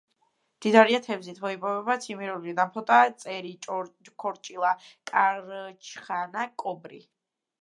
მდიდარია 0.59 0.99
თევზით, 1.07 1.41
მოიპოვება: 1.43 1.97
ციმბირული 2.05 2.55
ნაფოტა, 2.61 3.03
წერი, 3.25 3.53
ქორჭილა, 4.25 4.73
კარჩხანა, 5.13 6.49
კობრი. 6.67 7.05